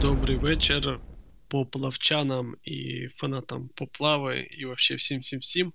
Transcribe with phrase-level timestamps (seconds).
[0.00, 1.00] добрий вечір
[1.48, 5.72] поплавчанам і фанатам поплави, і вообще всім-всім-всім.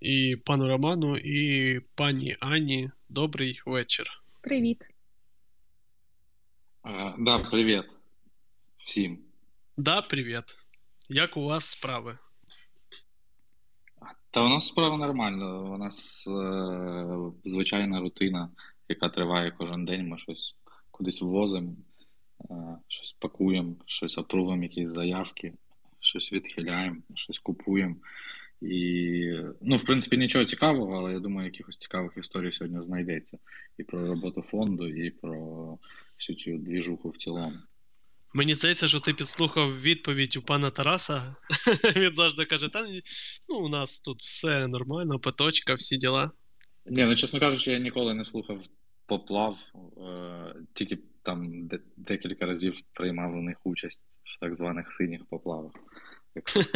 [0.00, 2.90] І пану Роману, і пані Ані.
[3.08, 4.06] Добрий вечір.
[4.40, 4.82] Привіт.
[6.82, 7.84] А, да, привіт
[8.78, 9.18] всім.
[9.76, 10.44] Да, привіт.
[11.08, 12.18] Як у вас справи?
[14.30, 15.74] Та у нас справа нормально.
[15.74, 18.50] У нас е, звичайна рутина,
[18.88, 20.08] яка триває кожен день.
[20.08, 20.54] Ми щось
[20.90, 21.76] кудись ввозимо,
[22.88, 25.52] щось пакуємо, щось опрувимо, якісь заявки,
[26.00, 27.96] щось відхиляємо, щось купуємо.
[28.60, 33.38] І, ну, в принципі, нічого цікавого, але я думаю, якихось цікавих історій сьогодні знайдеться.
[33.78, 35.78] І про роботу фонду, і про
[36.18, 37.56] всю цю двіжуху в цілому.
[38.34, 41.36] Мені здається, що ти підслухав відповідь у пана Тараса.
[41.96, 42.86] Він завжди каже: та
[43.48, 46.30] ну, у нас тут все нормально, поточка, всі діла.
[46.86, 48.58] Ні, ну чесно кажучи, я ніколи не слухав
[49.06, 55.24] поплав, е, тільки там де- декілька разів приймав у них участь в так званих синіх
[55.24, 55.72] поплавах.
[56.34, 56.60] Якщо.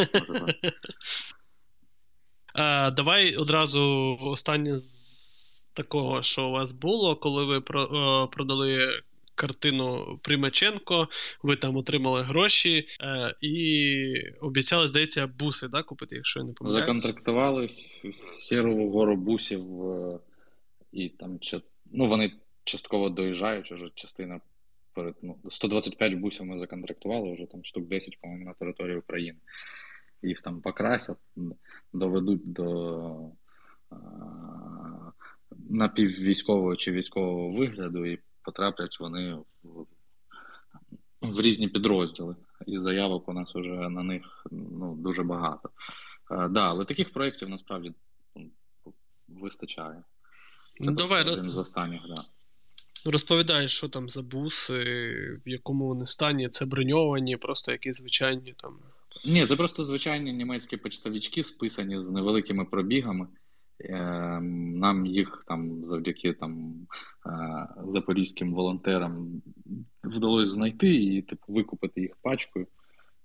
[2.55, 3.83] А, давай одразу
[4.21, 9.03] останнє з такого, що у вас було, коли ви про, продали
[9.35, 11.09] картину Примаченко,
[11.43, 14.05] ви там отримали гроші е, і
[14.41, 16.87] обіцяли, здається, буси да, купити, якщо я не помиляюсь.
[16.87, 17.71] Законтрактували
[18.49, 20.19] херову гору бусів, е,
[20.93, 22.33] і там ча- ну, вони
[22.69, 24.41] частково доїжджають, вже частина
[24.93, 29.39] перед ну, 125 бусів ми законтрактували, вже там штук 10, по-моєму, на території України.
[30.23, 31.17] Їх там покрасять,
[31.93, 33.31] доведуть до
[33.93, 33.97] е,
[35.69, 39.87] напіввійськового чи військового вигляду, і потраплять вони в,
[41.21, 42.37] в різні підрозділи.
[42.67, 45.71] І заявок у нас вже на них ну, дуже багато.
[46.31, 47.93] Е, да, але таких проєктів насправді
[48.37, 48.51] ну,
[49.29, 50.03] вистачає.
[50.81, 52.23] Це давай, один з останніх, да.
[53.05, 54.83] Розповідай, що там за буси,
[55.47, 58.79] в якому вони стані, це броньовані, просто якісь звичайні там.
[59.25, 63.27] Ні, це просто звичайні німецькі почтовички, списані з невеликими пробігами.
[63.81, 66.75] Ем, Нам їх там завдяки там
[67.27, 67.31] е,
[67.87, 69.43] запорізьким волонтерам
[70.05, 72.67] вдалося знайти і типу викупити їх пачкою.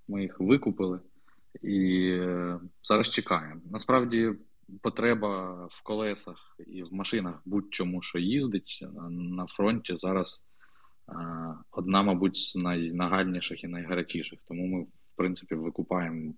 [0.07, 0.99] Ми їх викупили
[1.61, 3.61] і е, зараз чекаємо.
[3.71, 4.31] Насправді
[4.81, 10.43] потреба в колесах і в машинах будь-чому, що їздить е, на фронті зараз
[11.09, 11.13] е,
[11.71, 14.39] одна, мабуть, з найнагальніших і найгарячіших.
[14.47, 16.33] Тому ми, в принципі, викупаємо,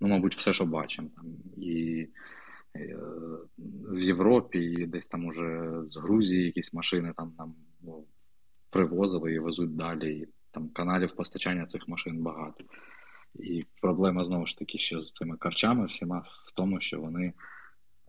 [0.00, 1.08] ну, мабуть, все, що бачимо.
[1.56, 2.06] І
[2.76, 2.96] е,
[3.88, 8.04] в Європі, і десь там уже з Грузії якісь машини там нам ну,
[8.70, 10.18] привозили і везуть далі.
[10.18, 12.64] І там каналів постачання цих машин багато.
[13.34, 17.32] І проблема знову ж таки ще з цими карчами всіма в тому, що вони,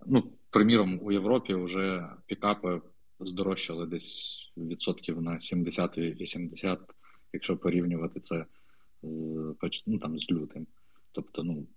[0.06, 2.82] ну, приміром, у Європі вже пікапи
[3.20, 6.78] здорожчали десь відсотків на 70-80,
[7.34, 8.46] якщо порівнювати це
[9.04, 9.56] з,
[9.88, 10.68] ну, там, з лютим.
[11.12, 11.68] Тобто, ну,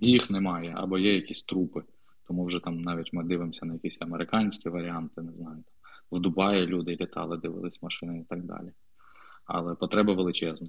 [0.00, 1.82] їх немає, або є якісь трупи.
[2.26, 5.64] Тому вже там навіть ми дивимося на якісь американські варіанти, не знаю.
[6.12, 8.72] В Дубаї люди літали, дивились машини і так далі.
[9.44, 10.68] Але потреба величезна.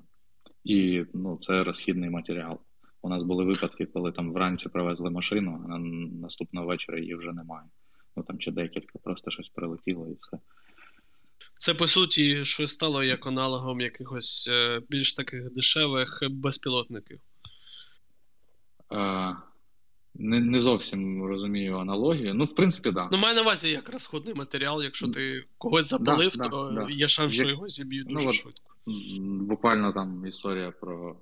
[0.63, 2.59] І ну, це розхідний матеріал.
[3.01, 5.77] У нас були випадки, коли там вранці привезли машину, а
[6.21, 7.67] наступного вечора її вже немає.
[8.17, 10.37] Ну там чи декілька, просто щось прилетіло і все.
[11.57, 17.19] Це по суті щось стало як аналогом якихось е, більш таких дешевих безпілотників.
[18.93, 19.35] Е,
[20.15, 22.33] не, не зовсім розумію аналогію.
[22.33, 23.09] Ну, в принципі, так.
[23.11, 26.89] Ну, маю на увазі як розходний матеріал, якщо ти когось запалив, Да, да, то да.
[26.89, 28.35] є шанс, що його зіб'ють Ну, дуже от.
[28.35, 28.75] швидко.
[29.21, 31.15] Буквально там історія про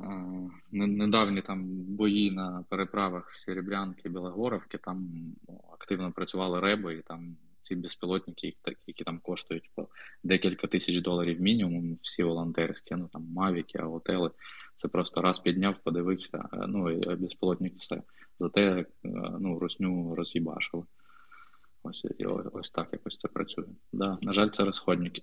[0.00, 0.04] е,
[0.72, 4.78] недавні там бої на переправах Серебрянки, Білогоровки.
[4.78, 5.08] Там
[5.72, 8.56] активно працювали реби, і там ці безпілотники,
[8.86, 9.88] які, там коштують по
[10.24, 14.30] декілька тисяч доларів мінімум, всі волонтерські, ну там мавіки, аготели.
[14.76, 18.02] Це просто раз підняв, подивився, е, ну і безпілотник все.
[18.40, 18.86] Зате е,
[19.40, 20.84] ну, русню роз'їбашили.
[21.82, 22.04] Ось,
[22.52, 23.64] ось так якось це працює.
[23.92, 25.22] Да, на жаль, це розходники.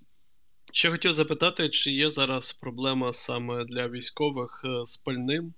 [0.72, 5.54] Ще хотів запитати, чи є зараз проблема саме для військових е, з пальним?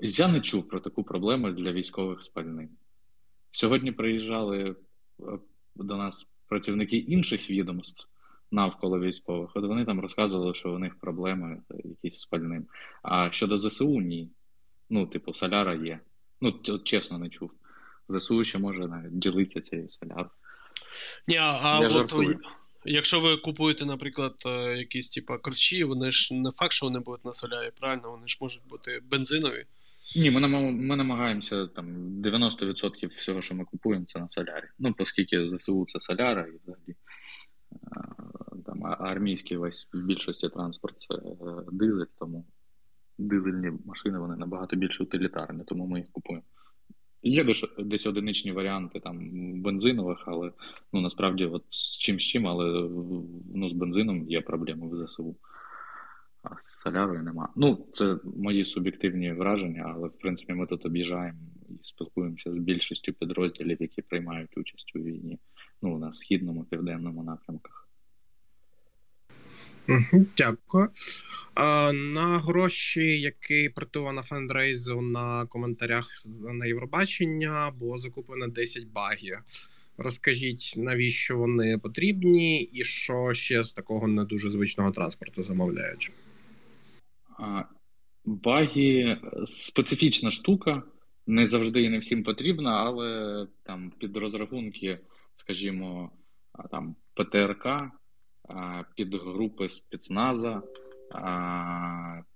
[0.00, 2.68] Я не чув про таку проблему для військових з пальним.
[3.50, 4.74] Сьогодні приїжджали е,
[5.74, 8.08] до нас працівники інших відомств
[8.50, 9.50] навколо військових.
[9.54, 12.66] От вони там розказували, що у них проблеми е, якісь з пальним.
[13.02, 14.30] А щодо ЗСУ, ні.
[14.90, 16.00] Ну, типу, соляра є.
[16.40, 16.52] Ну,
[16.84, 17.50] чесно не чув.
[18.08, 20.30] ЗСУ ще може навіть ділитися цією солярою.
[21.26, 22.40] Ні, а, Я от жартую.
[22.84, 27.24] якщо ви купуєте, наприклад, е, якісь типа корчі, вони ж не факт, що вони будуть
[27.24, 28.10] на солярі, правильно?
[28.10, 29.64] Вони ж можуть бути бензинові.
[30.16, 31.86] Ні, ми, ми намагаємося там
[32.22, 34.64] 90% всього, що ми купуємо, це на солярі.
[34.78, 36.96] Ну, оскільки ЗСУ це соляра і взагалі
[37.72, 37.76] е,
[38.66, 41.14] там армійський весь в більшості транспорт це
[41.72, 42.44] дизель, тому
[43.18, 46.44] дизельні машини вони набагато більш утилітарні, тому ми їх купуємо.
[47.22, 47.44] Є
[47.78, 49.30] десь одиничні варіанти там
[49.62, 50.52] бензинових, але
[50.92, 52.88] ну насправді от з чим з чим, але
[53.54, 55.36] ну, з бензином є проблеми в ЗСУ.
[56.42, 57.48] А з солярою нема.
[57.56, 61.38] Ну, це мої суб'єктивні враження, але в принципі ми тут об'їжджаємо
[61.68, 65.38] і спілкуємося з більшістю підрозділів, які приймають участь у війні
[65.82, 67.87] ну, на східному південному напрямках.
[70.36, 70.88] Дякую.
[71.54, 76.08] А, На гроші, які притува на фандрейзу на коментарях
[76.40, 79.38] на Євробачення, було закуплено 10 багів.
[79.98, 86.12] Розкажіть, навіщо вони потрібні, і що ще з такого не дуже звичного транспорту замовляють?
[88.24, 90.82] Баги специфічна штука,
[91.26, 94.98] не завжди і не всім потрібна, але там під розрахунки,
[95.36, 96.10] скажімо,
[96.70, 97.66] там ПТРК
[98.96, 100.62] під групи спецназа,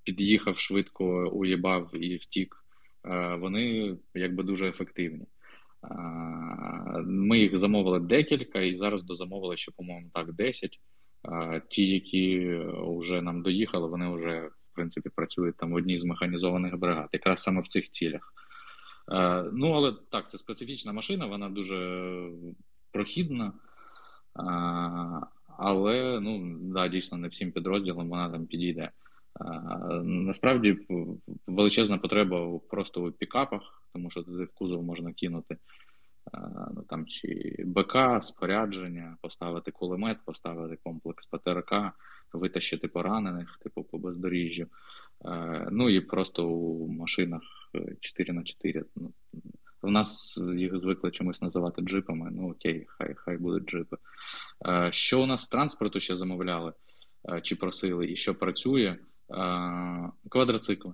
[0.04, 2.56] під'їхав швидко, уїбав і втік.
[3.38, 5.26] Вони якби дуже ефективні.
[7.04, 10.80] Ми їх замовили декілька, і зараз дозамовили ще, по-моєму, так, 10.
[11.68, 16.78] Ті, які вже нам доїхали, вони вже в принципі працюють там в одній з механізованих
[16.78, 18.32] бригад, якраз саме в цих цілях.
[19.52, 22.10] Ну, але так, це специфічна машина, вона дуже
[22.92, 23.52] прохідна.
[25.58, 28.90] Але ну да, дійсно не всім підрозділам вона там підійде.
[30.02, 30.78] Насправді
[31.46, 35.56] величезна потреба просто у пікапах, тому що туди в кузов можна кинути
[36.74, 41.72] ну там чи БК, спорядження, поставити кулемет, поставити комплекс ПТРК,
[42.32, 44.66] витащити поранених, типу по бездоріжжю.
[45.70, 47.42] Ну і просто у машинах
[48.00, 48.84] 4 на 4
[49.82, 52.30] в нас їх звикли чомусь називати джипами.
[52.32, 53.96] Ну окей, хай хай будуть джипи.
[54.66, 56.72] Е, що у нас транспорту ще замовляли
[57.28, 58.84] е, чи просили, і що працює?
[58.86, 58.98] Е,
[60.28, 60.92] квадроцикли.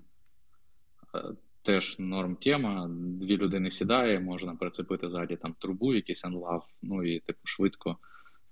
[1.63, 2.89] Теж норм тема.
[2.91, 7.97] Дві людини сідає, можна прицепити ззаді там трубу, якийсь анлав, ну і типу швидко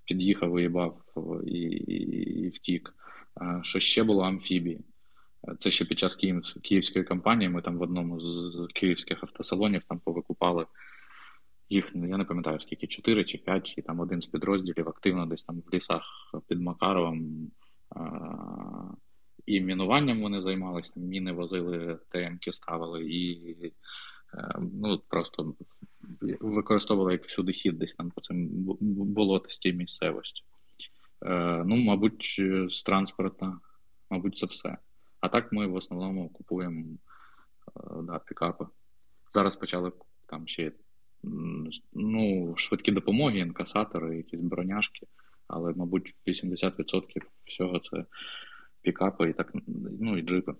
[0.05, 1.01] під'їхав, виїбав
[1.45, 1.93] і, і,
[2.39, 2.93] і втік.
[3.61, 4.81] Що ще було амфібії?
[5.59, 7.49] Це ще під час Київ, київської кампанії.
[7.49, 10.65] Ми там в одному з київських автосалонів там повикупали
[11.69, 15.43] їх, я не пам'ятаю скільки, 4 чи 5, і там один з підрозділів активно десь
[15.43, 16.03] там в лісах
[16.47, 17.51] під Макаровом.
[19.45, 23.53] І мінуванням вони займалися, міни возили, ТМки ставили і
[24.33, 25.55] е, ну, просто
[26.39, 28.49] використовували як всюди хід десь там по цим
[28.89, 30.43] болотистій місцевості.
[31.25, 33.59] Е, ну, мабуть, з транспорта,
[34.09, 34.77] мабуть, це все.
[35.19, 38.65] А так ми в основному купуємо е, да, пікапи.
[39.33, 39.91] Зараз почали
[40.25, 40.71] там ще
[41.93, 45.07] ну, швидкі допомоги, інкасатори, якісь броняшки,
[45.47, 47.01] але, мабуть, 80%
[47.45, 48.05] всього це
[48.81, 49.51] пікапи і так,
[50.01, 50.53] ну і джипи.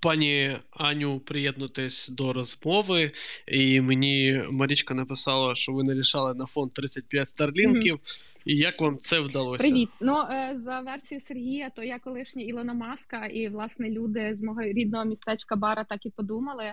[0.00, 3.12] Пані Аню, приєднутись до розмови,
[3.48, 7.94] і мені Марічка написала, що ви нарішали на фонд 35 старлінків.
[7.94, 8.37] Mm-hmm.
[8.48, 9.68] І як вам це вдалося?
[9.68, 9.88] Привіт.
[10.00, 14.62] Ну е, за версією Сергія, то я колишня Ілона Маска, і власне люди з мого
[14.62, 16.72] рідного містечка Бара так і подумали,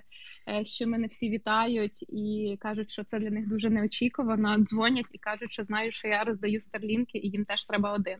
[0.49, 4.57] е, що мене всі вітають і кажуть, що це для них дуже неочікувано.
[4.57, 8.17] Дзвонять і кажуть, що знаю, що я роздаю старлінки, і їм теж треба один.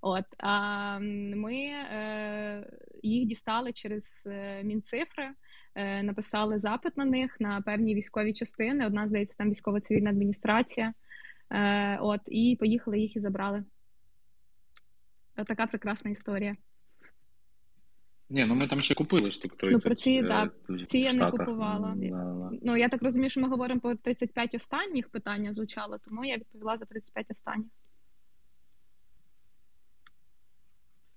[0.00, 0.98] От а
[1.36, 2.70] ми е,
[3.02, 5.30] їх дістали через е, мінцифри.
[6.02, 8.86] Написали запит на них на певні військові частини.
[8.86, 10.94] Одна здається, там військова цивільна адміністрація.
[11.50, 13.64] Е, От, і поїхали їх і забрали.
[15.46, 16.56] Така прекрасна історія.
[18.30, 19.72] Ні, ну ми там ще купили штук 30.
[19.72, 20.54] Ну, про ці, е, так,
[20.88, 21.96] ці я не купувала.
[22.62, 26.76] Ну, я так розумію, що ми говоримо про 35 останніх питання звучало, тому я відповіла
[26.78, 27.66] за 35 останніх.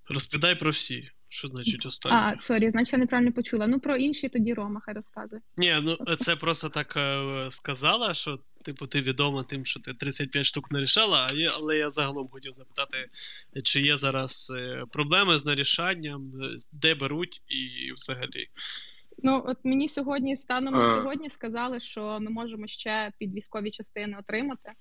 [0.09, 1.09] Розповідай про всі.
[1.31, 2.15] Що значить останнє?
[2.15, 3.67] А, сорі, значить, я неправильно почула.
[3.67, 5.41] Ну про інші тоді Рома, хай розказує.
[5.57, 10.45] Ні, ну це просто так е, сказала, що типу ти відома тим, що ти 35
[10.45, 13.09] штук нарішала, а є, але я загалом хотів запитати,
[13.63, 18.47] чи є зараз е, проблеми з нарішанням, е, де беруть і взагалі.
[19.23, 24.17] Ну, от мені сьогодні, станом на сьогодні, сказали, що ми можемо ще під військові частини
[24.19, 24.71] отримати.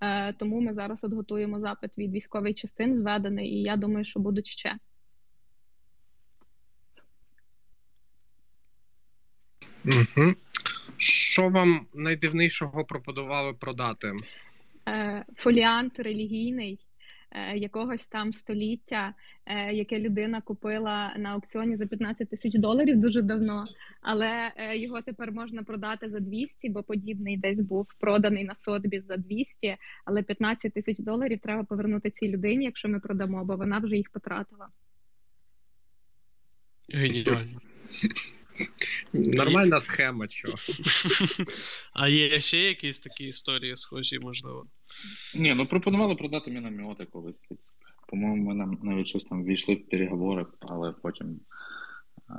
[0.00, 4.20] Е, Тому ми зараз от готуємо запит від військових частин, зведений, і я думаю, що
[4.20, 4.76] будуть ще.
[9.84, 10.34] Угу.
[10.96, 14.12] Що вам найдивнішого пропонували продати?
[14.88, 16.87] Е, Фоліант релігійний.
[17.30, 19.14] Е, якогось там століття,
[19.46, 23.66] е, яке людина купила на аукціоні за 15 тисяч доларів дуже давно,
[24.00, 29.00] але е, його тепер можна продати за 200, бо подібний десь був проданий на сотбі
[29.00, 33.78] за 200, але 15 тисяч доларів треба повернути цій людині, якщо ми продамо, бо вона
[33.78, 34.68] вже їх потратила.
[36.88, 37.60] Геніально.
[39.12, 40.54] Нормальна схема, чого.
[41.92, 44.66] А є ще якісь такі історії схожі, можливо.
[45.34, 47.36] Ні, ну пропонували продати міномети колись.
[48.08, 51.40] По-моєму, ми нам навіть щось там війшли в переговори, але потім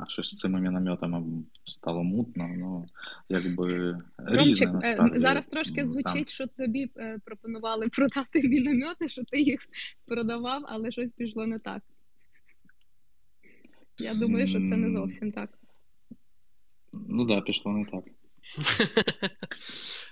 [0.07, 2.49] щось з цими мінометами стало мутно.
[2.57, 2.85] Ну,
[3.29, 3.67] якби
[4.17, 5.19] різне, Ромчик, насправді.
[5.19, 6.27] зараз трошки звучить, Там.
[6.27, 9.59] що тобі е, пропонували продати міномети, що ти їх
[10.05, 11.83] продавав, але щось пішло не так.
[13.97, 15.49] Я думаю, що це не зовсім так.
[16.93, 18.03] Ну так, да, пішло не так.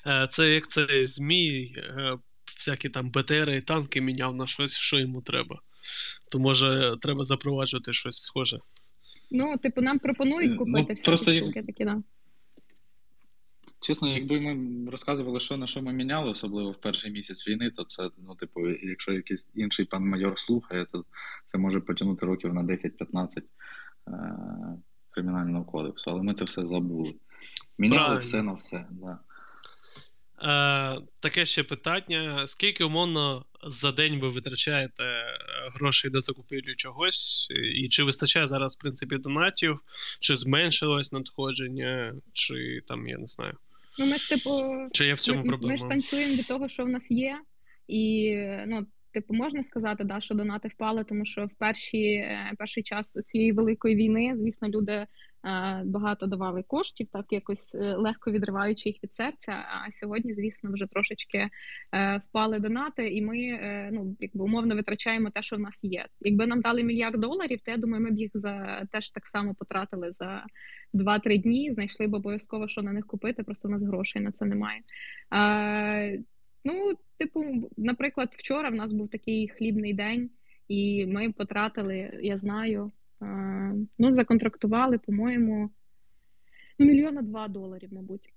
[0.08, 2.18] Е, Це як цей Змій, е,
[2.58, 5.62] всякі там БТРи і танки міняв на щось, що йому треба.
[6.32, 8.60] То може треба запроваджувати щось схоже.
[9.32, 12.04] Ну, типу, нам пропонують Ну, купити всякі просто штуки такі, да.
[13.80, 17.84] Чесно, якби ми розказували, що на що ми міняли, особливо в перший місяць війни, то
[17.84, 21.06] це, ну, типу, якщо якийсь інший пан майор слухає, то
[21.48, 23.44] це може потягнути років на 10-15
[24.08, 24.14] е-
[25.10, 26.12] кримінального кодексу.
[26.12, 27.16] Але ми це все забули.
[27.78, 28.22] Міняли Правильно.
[28.22, 28.86] все на все.
[28.92, 29.20] Да.
[30.44, 35.24] Е, таке ще питання: скільки умовно за день ви витрачаєте е,
[35.76, 37.48] грошей на закупівлю чогось?
[37.76, 39.80] І чи вистачає зараз, в принципі, донатів,
[40.20, 43.58] чи зменшилось надходження, чи там, я не знаю.
[44.00, 44.50] Ну, ми ж, типу,
[44.92, 47.40] Чи я в цьому ми, ми ж танцюємо від того, що в нас є,
[47.88, 48.34] і
[48.68, 53.14] ну, типу, можна сказати, да, що донати впали, тому що в перші, е, перший час
[53.14, 55.08] цієї великої війни, звісно, люди е,
[55.86, 59.52] багато давали коштів, так якось е, легко відриваючи їх від серця.
[59.52, 61.50] А сьогодні, звісно, вже трошечки
[62.30, 63.60] впали донати, і ми
[63.92, 66.06] ну, якби умовно витрачаємо те, що в нас є.
[66.22, 69.54] Якби нам дали мільярд доларів, то я думаю, ми б їх за теж так само
[69.54, 70.46] потратили за
[70.94, 74.46] 2-3 дні, знайшли б обов'язково, що на них купити, просто в нас грошей на це
[74.46, 74.82] немає.
[76.64, 80.30] Ну, типу, наприклад, вчора в нас був такий хлібний день,
[80.68, 83.26] і ми потратили, я знаю, е,
[83.98, 85.70] ну, законтрактували, по-моєму,
[86.80, 88.34] ну, мільйона два доларів, мабуть.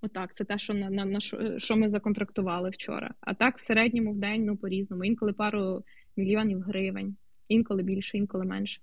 [0.00, 1.20] Отак, це те, що на, на, на
[1.58, 3.14] що, ми законтрактували вчора.
[3.20, 5.04] А так, в середньому в день, ну, по-різному.
[5.04, 5.84] Інколи пару
[6.16, 7.16] мільйонів гривень,
[7.48, 8.80] інколи більше, інколи менше.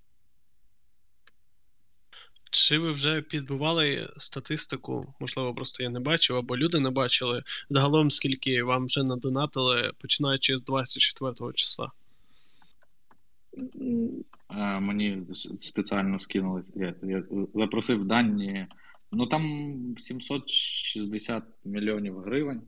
[2.51, 5.13] Чи ви вже підбивали статистику?
[5.19, 7.43] Можливо, просто я не бачив, або люди не бачили.
[7.69, 11.91] Загалом, скільки вам вже надонатили, починаючи з 24 числа?
[14.51, 15.23] Е, Мені
[15.59, 16.63] спеціально скинули.
[16.75, 18.67] Я, я запросив дані.
[19.11, 19.43] Ну там
[19.97, 22.61] 760 мільйонів гривень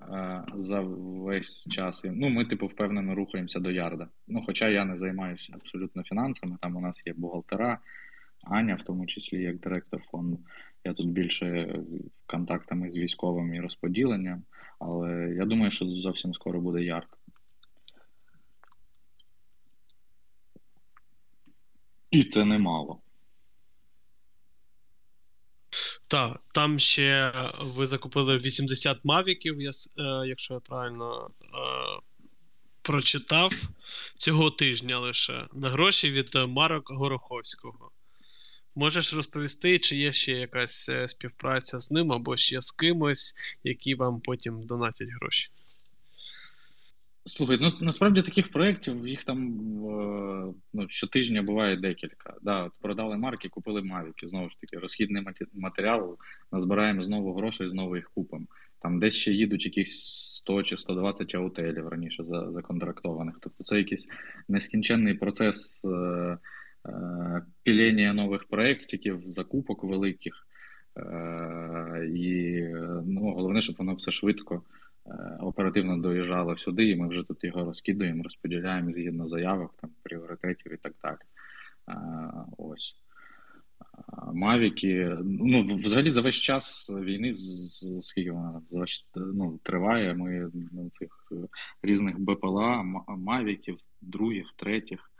[0.00, 2.02] е, за весь час.
[2.04, 4.08] Ну, ми, типу, впевнено рухаємося до ярда.
[4.28, 7.78] Ну, хоча я не займаюся абсолютно фінансами, там у нас є бухгалтера,
[8.50, 10.38] Аня, в тому числі як директор фонду.
[10.84, 11.78] Я тут більше
[12.26, 14.42] контактами з військовими і розподіленням,
[14.78, 17.08] але я думаю, що зовсім скоро буде ярд.
[22.10, 23.00] І це немало.
[26.08, 29.68] Так, там ще ви закупили 80 мавіків, е,
[30.26, 31.46] якщо я правильно е,
[32.82, 33.52] прочитав,
[34.16, 37.90] цього тижня лише на гроші від е, Марок Гороховського.
[38.78, 43.94] Можеш розповісти, чи є ще якась е, співпраця з ним або ще з кимось, які
[43.94, 45.50] вам потім донатять гроші?
[47.26, 49.56] Слухай, ну насправді таких проєктів їх там
[50.72, 52.34] ну, щотижня буває декілька.
[52.42, 54.28] Да, от продали марки, купили мавіки.
[54.28, 56.18] Знову ж таки, розхідний матеріал,
[56.52, 58.46] назбираємо знову грошей, знову їх купимо.
[58.82, 60.04] Там десь ще їдуть якісь
[60.36, 63.34] 100 чи 120 аутелів раніше за- законтрактованих.
[63.40, 64.08] Тобто це якийсь
[64.48, 66.38] нескінченний процес е,
[67.62, 70.46] пілення нових проєктів, закупок великих.
[70.96, 72.62] Е, і
[73.06, 74.62] ну, головне, щоб воно все швидко
[75.06, 80.72] е, оперативно доїжджало сюди, і ми вже тут його розкидуємо, розподіляємо згідно заявок, там, пріоритетів
[80.72, 81.18] і так далі.
[81.88, 81.96] Е,
[82.58, 82.96] Ось.
[84.32, 87.34] Мавіки, ну, взагалі за весь час війни,
[88.00, 88.62] скільки вона
[89.16, 90.50] ну, триває, ми
[90.92, 91.32] цих
[91.82, 95.10] різних БПЛА, Мавіків, других, третіх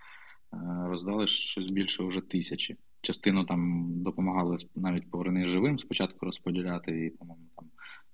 [0.86, 2.76] роздали щось більше вже тисячі.
[3.00, 7.68] Частину там допомагали навіть поверни живим спочатку розподіляти, і, по-моєму, там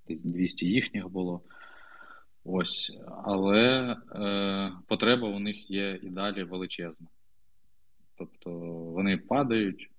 [0.08, 1.42] десь 200 їхніх було.
[2.44, 2.92] Ось,
[3.24, 7.06] але е, потреба у них є і далі величезна.
[8.18, 9.90] Тобто вони падають,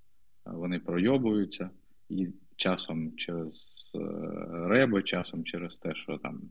[0.45, 1.69] вони пройобуються,
[2.09, 3.99] і часом через е,
[4.67, 6.41] реби, часом через те, що там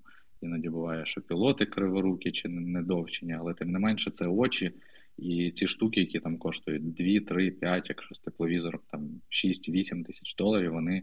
[0.40, 4.72] іноді буває, що пілоти криворукі чи недовчені, але тим не менше це очі.
[5.18, 10.34] І ці штуки, які там коштують 2, 3, 5, якщо з тепловізором там 6-8 тисяч
[10.34, 11.02] доларів, вони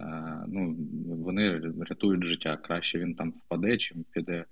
[0.00, 0.76] е, ну,
[1.06, 2.56] вони рятують життя.
[2.56, 4.44] Краще він там впаде, чим піде е,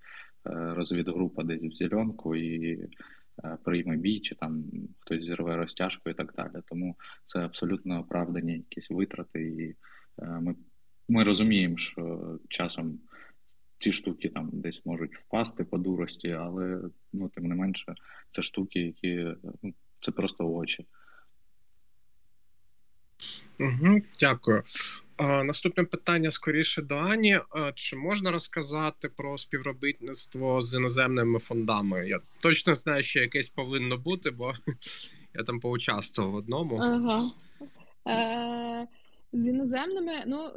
[0.75, 2.73] розвідгрупа десь в зеленку і
[3.45, 4.65] е, прийме бій, чи там
[4.99, 6.63] хтось зірве розтяжку і так далі.
[6.69, 6.97] Тому
[7.27, 9.43] це абсолютно оправдані якісь витрати.
[9.43, 9.75] І
[10.23, 10.55] ми,
[11.09, 12.99] ми розуміємо, що часом.
[13.79, 16.81] Ці штуки там десь можуть впасти по дурості, але
[17.13, 17.95] ну, тим не менше,
[18.33, 19.27] це штуки, які
[19.63, 20.87] ну, це просто очі.
[23.61, 24.63] Угу, Дякую.
[25.17, 27.41] А, Наступне питання скоріше до Ані.
[27.51, 32.09] А, Чи можна розказати про співробітництво з іноземними фондами?
[32.09, 34.55] Я точно знаю, що якесь повинно бути, бо
[35.35, 36.77] я там поучаствував в одному.
[36.77, 37.31] Ага.
[38.09, 38.87] Е,
[39.33, 40.51] З іноземними, ну.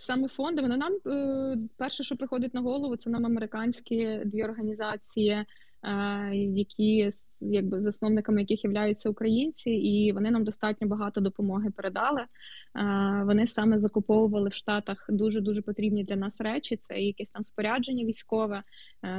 [0.00, 0.04] Е...
[0.04, 5.44] Саме фондами, ну нам е, перше, що приходить на голову, це нам американські дві організації
[6.34, 12.24] які якби засновниками яких являються українці, і вони нам достатньо багато допомоги передали.
[13.24, 16.76] Вони саме закуповували в Штатах дуже дуже потрібні для нас речі.
[16.76, 18.62] Це якесь там спорядження військове,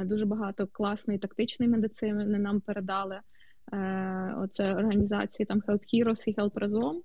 [0.04, 3.20] дуже багато класної тактичної медицини нам передали.
[4.36, 7.00] Оце організації там Help Heroes і Help Razom.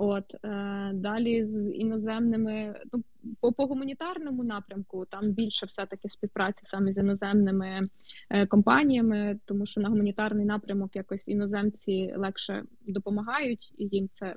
[0.00, 3.02] От е, далі з іноземними, ну
[3.40, 7.88] по по гуманітарному напрямку там більше все-таки співпраці саме з іноземними
[8.30, 14.34] е, компаніями, тому що на гуманітарний напрямок якось іноземці легше допомагають, їм це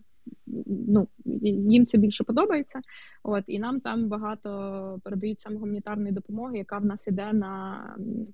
[0.87, 1.07] ну
[1.45, 2.81] їм це більше подобається.
[3.23, 7.83] От і нам там багато передають саме гуманітарної допомоги, яка в нас іде на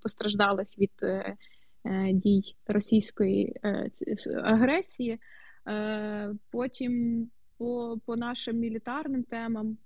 [0.01, 1.35] постраждалих від е,
[1.85, 3.55] е дій російської
[4.43, 5.19] агресії.
[5.67, 7.25] Е, потім
[7.57, 9.77] по по нашим мілітарним темам.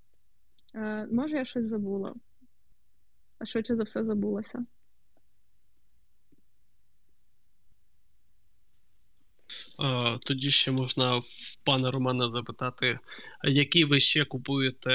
[0.76, 2.14] Е, може, я щось забула?
[3.40, 4.66] А швидше за все забулося.
[10.24, 13.00] Тоді ще можна в пана Романа запитати,
[13.44, 14.92] які ви ще купуєте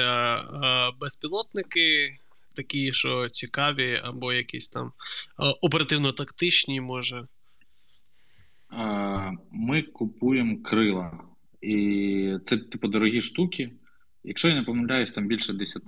[0.99, 2.17] безпілотники,
[2.55, 4.91] такі, що цікаві, або якісь там
[5.61, 7.27] оперативно-тактичні, може?
[9.51, 11.19] Ми купуємо крила.
[11.61, 13.71] І це, типу, дорогі штуки.
[14.23, 15.83] Якщо я не помиляюсь, там більше 10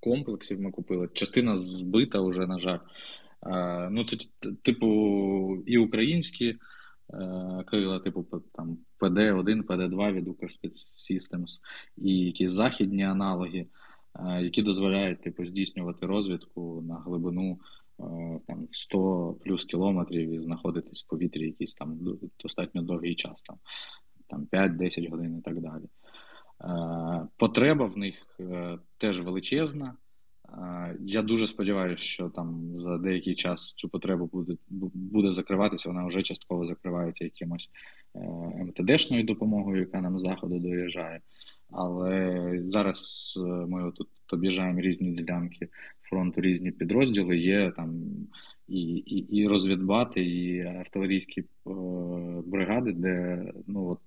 [0.00, 1.08] комплексів ми купили.
[1.12, 2.78] Частина збита вже, на жаль.
[3.90, 4.16] Ну, це,
[4.62, 6.58] типу, і українські е,
[7.66, 10.28] крила, типу, там PD1, PD2 від
[11.10, 11.60] Systems,
[11.96, 13.66] і якісь західні аналоги,
[14.40, 17.85] які дозволяють типу, здійснювати розвідку на глибину Е,
[18.46, 21.98] там в 100 плюс кілометрів і знаходитись в повітрі якийсь там
[22.42, 23.56] достатньо довгий час, там
[24.28, 25.84] там 5-10 годин і так далі.
[26.64, 29.96] Е, потреба в них е, теж величезна.
[31.00, 34.56] Я дуже сподіваюся, що там за деякий час цю потребу буде
[34.94, 35.88] буде закриватися.
[35.88, 37.70] Вона вже частково закривається якимось
[38.56, 41.20] МТДшною допомогою, яка нам з заходу доїжджає.
[41.70, 43.34] Але зараз
[43.68, 45.68] ми тут об'їжджаємо різні ділянки
[46.02, 47.38] фронту різні підрозділи.
[47.38, 48.02] Є там
[48.68, 51.44] і і, і розвідбати, і артилерійські е,
[52.46, 54.00] бригади, де ну от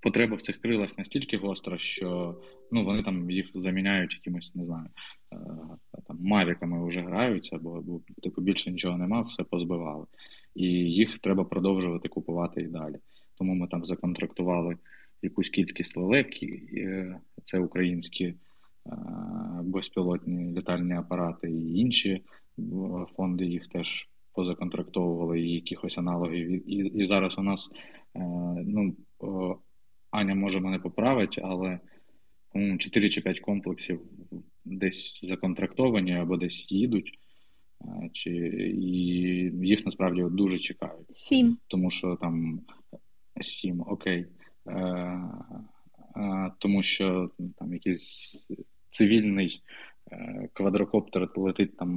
[0.00, 2.40] потреба в цих крилах настільки гостра, що
[2.72, 4.86] ну вони там їх заміняють якимось, не знаю,
[5.32, 5.36] е,
[6.06, 10.06] там мавіками вже граються, бо, бо типу більше нічого нема, все позбивали.
[10.54, 12.96] І їх треба продовжувати купувати і далі.
[13.38, 14.76] Тому ми там законтрактували
[15.22, 18.34] якусь кількість лелек, е, це українські.
[18.90, 22.22] Е, безпілотні літальні апарати і інші е,
[23.16, 26.70] фонди їх теж позаконтрактовували і якихось аналогів.
[26.70, 27.68] І і зараз у нас
[28.16, 28.20] е,
[28.66, 28.96] ну,
[30.10, 31.80] Аня може мене поправити, але
[32.78, 34.00] 4 чи 5 комплексів
[34.64, 37.18] десь законтрактовані або десь їдуть.
[38.12, 38.30] Чи,
[38.74, 38.90] І
[39.66, 41.14] їх насправді дуже чекають.
[41.14, 41.58] Сім.
[41.68, 42.60] Тому що там
[43.40, 44.26] сім, окей.
[44.68, 45.20] Е,
[46.58, 48.46] Тому що там якісь
[49.00, 49.62] цивільний
[50.12, 51.90] е, квадрокоптер летить там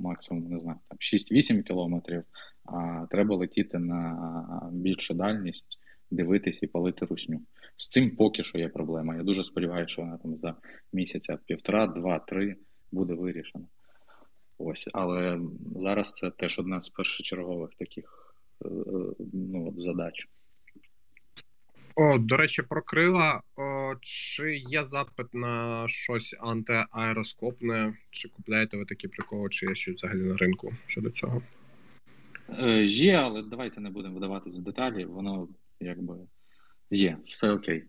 [0.00, 2.24] максимум не знаю, там 6-8 кілометрів,
[2.64, 5.78] а треба летіти на більшу дальність,
[6.10, 7.40] дивитись і палити русню.
[7.76, 9.16] З цим поки що є проблема.
[9.16, 10.54] Я дуже сподіваюся, що вона там за
[10.92, 12.56] місяця півтора, два-три
[12.92, 13.64] буде вирішена.
[14.58, 15.40] Ось, але
[15.76, 20.28] зараз це теж одна з першочергових таких е, е, ну, задач.
[22.00, 23.42] О, До речі, про крила.
[23.56, 27.94] О, Чи є запит на щось антиаероскопне?
[28.10, 31.42] Чи купляєте ви такі приколи, чи є щось взагалі на ринку щодо цього?
[32.58, 35.04] Е, Є, але давайте не будемо вдаватися в деталі.
[35.04, 35.48] Воно
[35.80, 36.14] якби
[36.90, 37.84] є, все окей.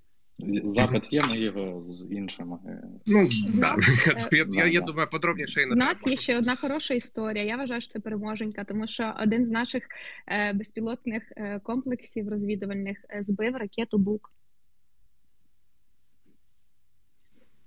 [0.64, 2.58] Запит є на його з іншими.
[3.06, 3.76] Ну, да.
[4.32, 7.44] Я, я, я думаю, подробніше і не У нас є ще одна хороша історія.
[7.44, 9.84] Я вважаю, що це переможенька, тому що один з наших
[10.28, 14.32] е, безпілотних е, комплексів розвідувальних е, збив ракету Бук.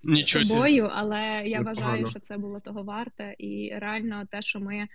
[0.04, 1.80] Нічого собою, але я Непогано.
[1.80, 3.34] вважаю, що це було того варте.
[3.38, 4.88] І реально те, що ми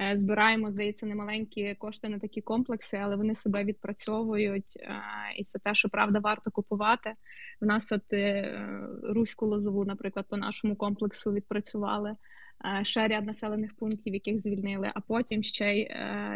[0.00, 4.76] е, збираємо, здається, немаленькі кошти на такі комплекси, але вони себе відпрацьовують.
[4.76, 5.00] е,
[5.36, 7.12] І це те, що правда варто купувати.
[7.60, 8.58] В нас от е,
[9.02, 12.16] Руську лозову, наприклад, по нашому комплексу відпрацювали.
[12.82, 15.90] Ще ряд населених пунктів, яких звільнили, а потім ще й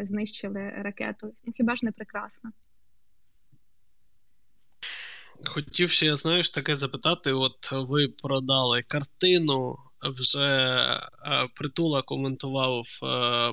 [0.07, 1.35] знищили ракету.
[1.45, 2.51] Ну хіба ж не прекрасно?
[5.45, 10.49] Хотів ще, знаєш, таке запитати: от ви продали картину, вже
[11.25, 13.53] е, притула коментував е,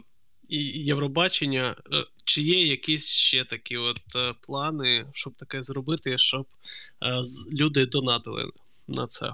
[0.73, 1.75] Євробачення.
[1.93, 4.01] Е, Чи є якісь ще такі от
[4.47, 6.45] плани, щоб таке зробити, щоб
[7.53, 8.51] люди донатили
[8.87, 9.33] на це?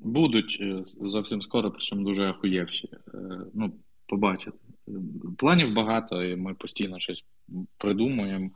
[0.00, 0.62] Будуть
[1.00, 2.88] зовсім скоро, причому дуже ахуєвші.
[3.54, 3.74] Ну,
[4.06, 4.58] побачите.
[5.38, 7.24] Планів багато, і ми постійно щось
[7.78, 8.50] придумуємо,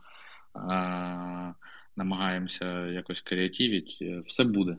[1.99, 4.23] намагаємося якось креативити.
[4.25, 4.77] Все буде.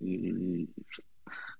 [0.00, 0.68] І, і,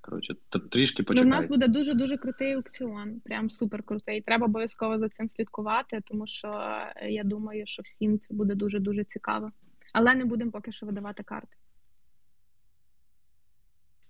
[0.00, 0.34] коротше,
[0.70, 4.20] трішки Ну, в нас буде дуже дуже крутий аукціон, прям супер крутий.
[4.20, 6.48] Треба обов'язково за цим слідкувати, тому що
[6.96, 9.50] е, я думаю, що всім це буде дуже дуже цікаво.
[9.92, 11.56] Але не будемо поки що видавати карти.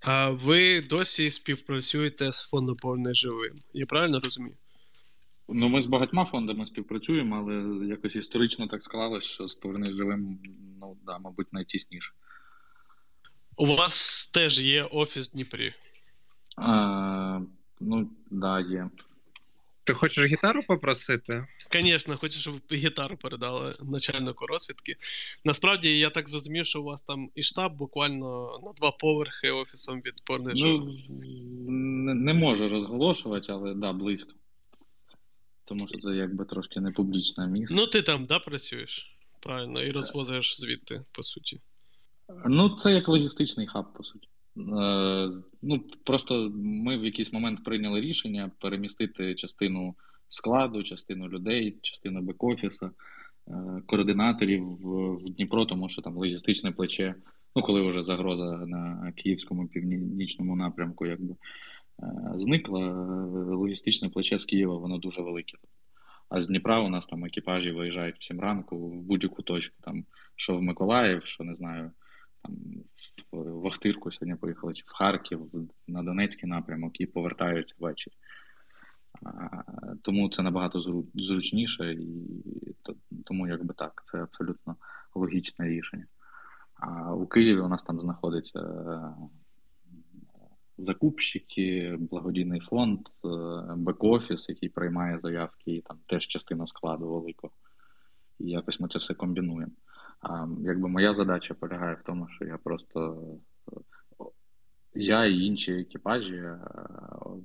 [0.00, 3.58] А ви досі співпрацюєте з фондом «Повернись живим.
[3.72, 4.56] Я правильно розумію?
[5.52, 10.38] Ну, ми з багатьма фондами співпрацюємо, але якось історично так склалось, що з «Повернись живим,
[10.80, 12.12] ну, да, мабуть, найтісніше.
[13.56, 15.74] У вас теж є офіс в Дніпрі.
[16.56, 17.40] А,
[17.80, 18.90] ну, да, є.
[19.84, 21.46] Ти хочеш гітару попросити?
[21.72, 24.96] Звісно, хочу, щоб гітару передали начальнику розвідки.
[25.44, 30.00] Насправді, я так зрозумів, що у вас там і штаб буквально на два поверхи офісом
[30.00, 30.60] від «Повернись.
[30.64, 30.96] Ну,
[31.68, 34.32] не, не можу розголошувати, але да, близько.
[35.70, 37.74] Тому що це якби трошки не публічне місце.
[37.76, 39.16] Ну, ти там, да, працюєш?
[39.40, 41.60] Правильно, і розвозиш звідти, по суті.
[42.46, 44.28] Ну, це як логістичний хаб, по суті.
[44.56, 45.30] Е,
[45.62, 49.94] ну, просто ми в якийсь момент прийняли рішення перемістити частину
[50.28, 52.90] складу, частину людей, частину бек-офісу,
[53.48, 57.14] е, координаторів в, в Дніпро, тому що там логістичне плече,
[57.56, 61.34] ну, коли вже загроза на київському північному напрямку якби,
[62.36, 65.58] зникла, е, логістичне плече з Києва, воно дуже велике.
[66.28, 70.04] А з Дніпра у нас там екіпажі виїжджають в 7 ранку в будь-яку точку, там,
[70.36, 71.90] що в Миколаїв, що не знаю,
[72.42, 72.56] там
[73.32, 75.50] в Вахтирку сьогодні поїхали, чи в Харків,
[75.88, 78.14] на Донецький напрямок і повертаються ввечері.
[80.02, 82.06] Тому це набагато зручніше, і
[83.24, 84.76] тому якби так, це абсолютно
[85.14, 86.06] логічне рішення.
[86.74, 89.14] А у Києві у нас там знаходиться е,
[90.82, 93.28] закупщики, благодійний фонд, е,
[93.76, 97.52] бек-офіс, який приймає заявки, і там теж частина складу великого.
[98.38, 99.72] І якось ми це все комбінуємо.
[100.20, 103.24] А, якби моя задача полягає в тому, що я просто
[103.72, 104.24] е,
[104.94, 106.58] я і інші екіпажі е,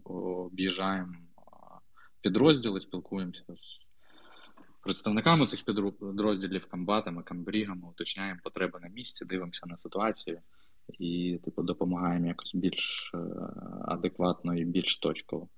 [0.04, 1.15] об'їжджаємо
[2.26, 3.80] підрозділи, спілкуємося з
[4.82, 10.39] представниками цих підрозділів, комбатами, камбрігами, уточняємо потреби на місці, дивимося на ситуацію
[11.00, 13.17] і типу допомагаємо якось більш е,
[13.86, 15.50] адекватно і більш точково.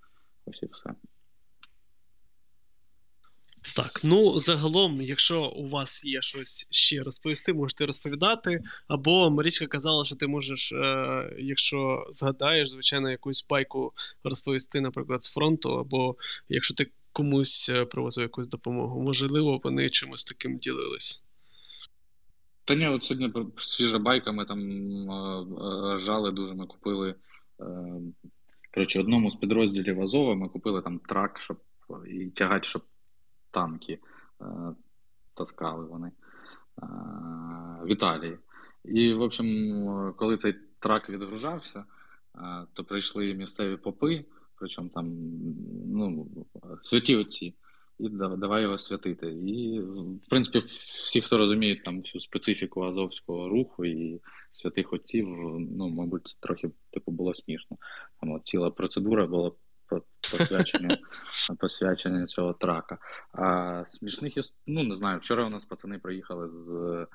[0.46, 0.96] Ось і все.
[3.76, 8.63] Так, ну загалом, якщо у вас є щось ще розповісти, можете розповідати.
[8.88, 15.34] Або Марічка казала, що ти можеш, е, якщо згадаєш, звичайно, якусь байку розповісти, наприклад, з
[15.34, 16.16] фронту, або
[16.50, 21.24] якщо ти комусь е, привозив якусь допомогу, можливо, вони чимось таким ділились.
[22.67, 24.60] Та ні, от сьогодні свіжа байка, ми там
[25.12, 25.45] е,
[25.93, 27.15] е, жали дуже, ми купили.
[27.60, 27.65] е,
[28.73, 31.58] Коротше, одному з підрозділів Азова ми купили там трак, щоб
[32.08, 32.82] і тягати, щоб
[33.51, 33.99] танки
[34.41, 34.45] е,
[35.34, 36.13] таскали вони е,
[37.84, 38.38] в Італії.
[38.86, 41.80] І, в общем, е, коли цей трак відгружався,
[42.36, 44.25] е, то прийшли місцеві попи,
[44.56, 45.06] причому там
[45.86, 46.27] ну,
[46.84, 47.53] святі отці,
[47.99, 49.27] і давай його святити.
[49.27, 49.79] І,
[50.25, 55.27] в принципі, всі, хто розуміють там всю специфіку азовського руху і святих отців,
[55.77, 57.77] ну, мабуть, це трохи типу було смішно.
[58.21, 59.51] Там от ціла процедура була
[59.88, 60.97] по- посвячення,
[62.25, 62.97] цього трака.
[63.31, 64.33] А смішних
[64.67, 67.07] ну не знаю, вчора у нас пацани приїхали з е,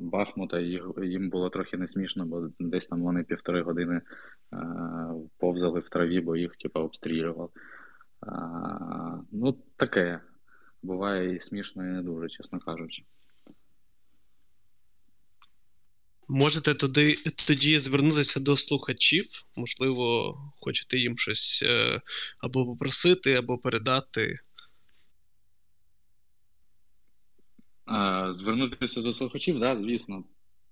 [0.00, 0.60] Бахмута,
[1.02, 4.02] їм було трохи не смішно, бо десь там вони півтори години е,
[5.38, 7.48] повзали в траві, бо їх типу, обстрілювали.
[8.26, 10.20] А, ну, таке.
[10.82, 13.02] Буває і смішно, і не дуже, чесно кажучи.
[16.28, 17.14] Можете туди,
[17.46, 22.00] тоді звернутися до слухачів, можливо, хочете їм щось е,
[22.38, 24.38] або попросити, або передати.
[28.30, 30.24] Звернутися до слухачів, да, звісно.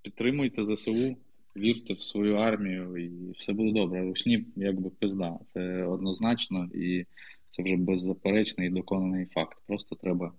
[0.02, 1.16] Підтримуйте ЗСУ,
[1.56, 4.02] вірте в свою армію, і все буде добре.
[4.02, 5.38] Русні, якби пизда.
[5.52, 7.06] Це однозначно і
[7.52, 9.58] це вже беззаперечний і доконаний факт.
[9.66, 10.32] Просто треба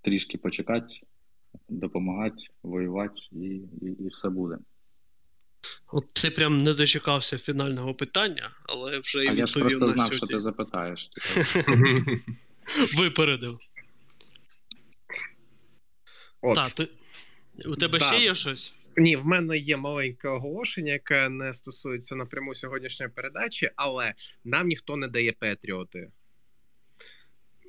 [0.00, 0.94] трішки почекати,
[1.68, 3.46] допомагати, воювати, і,
[3.82, 4.58] і, і все буде.
[5.92, 9.86] От ти прям не дочекався фінального питання, але вже і а відповів я ж просто
[9.86, 10.16] на знав, сьогодні.
[10.16, 11.10] що ти запитаєш.
[12.98, 13.58] Випередив.
[16.40, 16.54] От.
[16.54, 16.88] Так, ти...
[17.66, 18.04] у тебе Да.
[18.04, 18.74] ще є щось?
[18.96, 24.96] Ні, в мене є маленьке оголошення, яке не стосується напряму сьогоднішньої передачі, але нам ніхто
[24.96, 26.08] не дає Петріоти.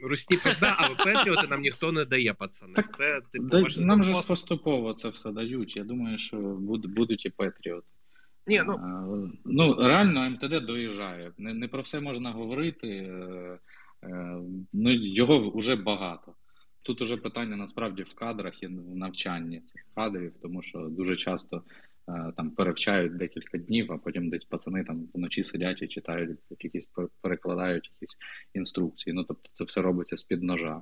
[0.03, 2.73] Русні пизда, але Петріоти нам ніхто не дає, пацани.
[2.73, 5.75] Так, Це типу Да, ваше нам же поступово це все дають.
[5.75, 7.83] Я думаю, що буде, будуть і Петріот.
[8.47, 9.05] Ні, ну А,
[9.45, 11.31] ну реально МТД доїжджає.
[11.37, 12.87] Не, не про все можна говорити.
[12.87, 13.59] е,
[14.03, 14.37] е,
[14.73, 16.33] Ну, його вже багато.
[16.83, 21.63] Тут уже питання насправді в кадрах і в навчанні цих кадрів, тому що дуже часто
[22.09, 26.91] е, там перевчають декілька днів, а потім десь пацани там вночі сидять і читають якісь
[27.21, 28.17] перекладають якісь
[28.53, 29.13] інструкції.
[29.13, 30.81] Ну тобто це все робиться з-під ножа.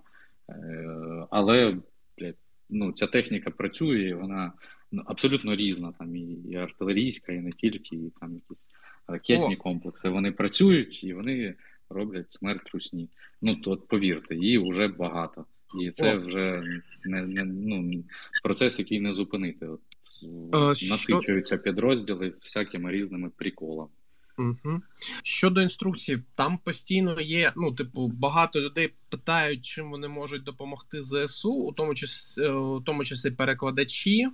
[0.49, 1.77] Е, Але
[2.17, 2.37] блядь,
[2.69, 4.53] ну, ця техніка працює, і вона
[4.91, 5.93] ну, абсолютно різна.
[5.99, 8.67] Там і, і артилерійська, і не тільки, і там якісь
[9.07, 9.57] ракетні О.
[9.57, 10.09] комплекси.
[10.09, 11.55] Вони працюють і вони
[11.89, 13.09] роблять смерть русні.
[13.41, 15.45] Ну то повірте, її вже багато.
[15.79, 16.19] І це О.
[16.19, 16.63] вже
[17.05, 18.03] не, не ну,
[18.43, 19.67] процес, який не зупинити.
[19.67, 19.79] От,
[20.23, 23.89] Е, що- насичуються підрозділи всякими різними приколами.
[24.37, 24.81] Угу.
[25.23, 27.51] Щодо інструкцій, там постійно є.
[27.55, 33.03] Ну, типу, багато людей питають, чим вони можуть допомогти ЗСУ, у тому числі, у тому
[33.03, 34.27] числі перекладачі.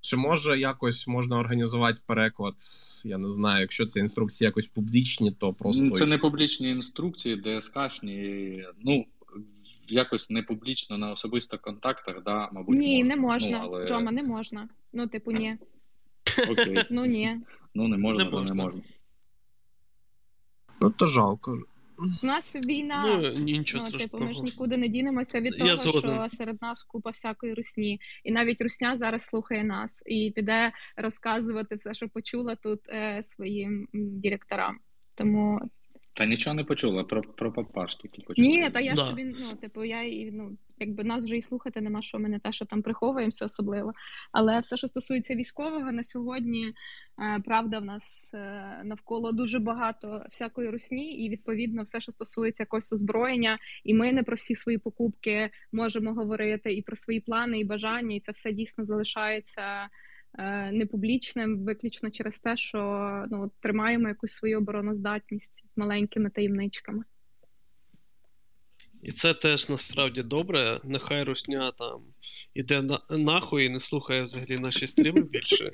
[0.00, 2.54] Чи може якось можна організувати переклад?
[3.04, 7.42] Я не знаю, якщо це інструкції якось публічні, то просто Ну, Це не публічні інструкції,
[7.42, 8.64] ДСКшні.
[8.84, 9.06] Ну,
[9.92, 12.78] якось не публічно на особистих контактах, да, мабуть.
[12.78, 13.16] Ні, можна.
[13.16, 13.58] не можна.
[13.58, 13.84] Ну, але...
[13.84, 14.68] Рома, не можна.
[14.92, 15.56] Ну, типу, ні.
[16.50, 16.84] Окей.
[16.90, 17.36] Ну ні.
[17.74, 18.64] Ну, не можна, Не то не можна.
[18.64, 18.82] можна.
[20.80, 21.58] ну то жалко.
[22.22, 23.04] У нас війна.
[23.06, 27.10] Ну, нічого Ну, типу, ми ж нікуди не дінемося від того, що серед нас купа
[27.10, 32.80] всякої русні, і навіть русня зараз слухає нас і піде розказувати все, що почула тут
[32.88, 34.78] е, своїм директорам.
[35.14, 35.60] Тому
[36.14, 38.48] Та нічого не почула, про, про папаш тільки почула.
[38.48, 39.04] ні, та я Да.
[39.04, 42.28] ж тобі, ну типу, я і ну якби нас вже і слухати нема що ми
[42.28, 43.92] не те, що там приховуємося особливо.
[44.32, 50.24] Але все, що стосується військового, на сьогодні е, правда в нас е, навколо дуже багато
[50.30, 54.78] всякої русні, і відповідно все, що стосується якогось озброєння, і ми не про всі свої
[54.78, 59.88] покупки можемо говорити, і про свої плани і бажання, і це все дійсно залишається.
[60.38, 62.78] Е, Непублічним виключно через те, що
[63.30, 67.04] ну тримаємо якусь свою обороноздатність маленькими таємничками.
[69.02, 70.80] І це теж насправді добре.
[70.84, 72.02] Нехай русня там
[72.54, 75.70] іде на, нахуй і не слухає взагалі наші стріми більше.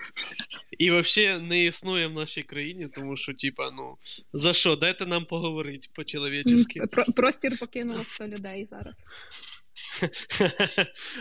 [0.78, 3.96] І взагалі не існує в нашій країні, тому що, типа, ну,
[4.32, 4.76] за що?
[4.76, 6.80] Дайте нам поговорити по-чоловічески.
[6.80, 8.96] Про- Простір покинуло 100 людей зараз.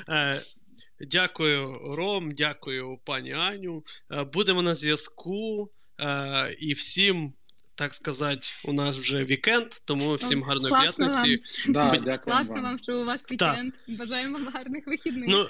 [1.00, 3.84] Дякую, Ром, дякую, пані Аню.
[4.12, 5.70] Е, Будемо на зв'язку.
[6.00, 7.34] е, І всім,
[7.76, 11.38] так сказати, у нас вже вікенд, тому всім гарної Класно вам.
[11.68, 12.64] Да, дякую Класно вам.
[12.64, 13.74] вам, що у вас вікенд.
[13.88, 15.30] Бажаємо вам гарних вихідних.
[15.30, 15.50] Ну,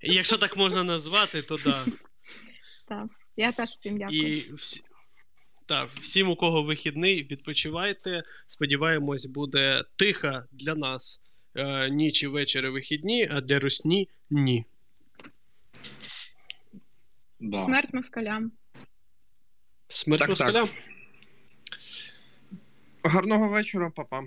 [0.00, 1.84] якщо так можна назвати, то да.
[2.88, 3.06] Так.
[3.36, 4.36] Я теж всім дякую.
[4.36, 4.82] І всі...
[5.66, 8.22] Так, всім, у кого вихідний, відпочивайте.
[8.46, 11.22] Сподіваємось, буде тиха для нас
[11.56, 14.64] е, ніч і вечори вихідні, а для русні ні.
[17.40, 17.64] Да.
[17.64, 18.52] Смерть москалям.
[19.88, 20.54] Смерть Так, так.
[20.54, 20.68] москалям.
[23.02, 24.24] Гарного вечора, папа.